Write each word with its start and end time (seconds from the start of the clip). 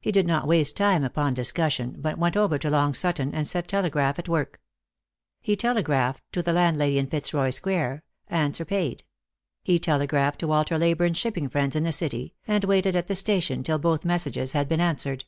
He 0.00 0.12
did 0.12 0.26
not 0.26 0.46
waste 0.48 0.78
time 0.78 1.04
upon 1.04 1.34
discussion, 1.34 1.96
but 1.98 2.16
went 2.16 2.38
over 2.38 2.56
to 2.56 2.70
Long 2.70 2.94
Sutton, 2.94 3.34
and 3.34 3.46
set 3.46 3.68
telegraph 3.68 4.18
at 4.18 4.26
work. 4.26 4.62
He 5.42 5.56
telegraphed 5.56 6.22
to 6.32 6.42
the 6.42 6.54
landlady 6.54 6.96
in 6.96 7.06
Fitzroy 7.06 7.50
square— 7.50 8.02
answer 8.28 8.64
paid. 8.64 9.04
He 9.62 9.78
telegraphed 9.78 10.38
to 10.38 10.48
Walter 10.48 10.78
Leyburne's 10.78 11.18
shipping 11.18 11.50
friends 11.50 11.76
in 11.76 11.82
the 11.82 11.92
City, 11.92 12.32
and 12.46 12.64
waited 12.64 12.96
at 12.96 13.08
the 13.08 13.14
station 13.14 13.62
till 13.62 13.78
both 13.78 14.06
messages 14.06 14.52
had 14.52 14.70
been 14.70 14.80
answered. 14.80 15.26